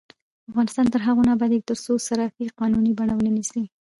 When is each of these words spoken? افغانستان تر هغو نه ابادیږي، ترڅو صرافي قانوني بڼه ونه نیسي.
افغانستان 0.51 0.85
تر 0.93 1.01
هغو 1.07 1.21
نه 1.27 1.31
ابادیږي، 1.35 1.67
ترڅو 1.69 1.91
صرافي 2.07 2.45
قانوني 2.59 2.91
بڼه 2.99 3.13
ونه 3.15 3.31
نیسي. 3.37 3.63